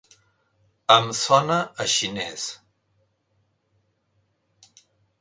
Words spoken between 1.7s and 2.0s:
a